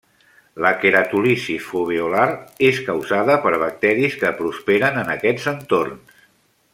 La 0.65 0.69
queratòlisi 0.83 1.57
foveolar 1.65 2.25
és 2.71 2.79
causada 2.89 3.37
per 3.45 3.53
bacteris, 3.67 4.19
que 4.23 4.35
prosperen 4.43 5.01
en 5.03 5.13
aquests 5.19 5.49
entorns. 5.57 6.23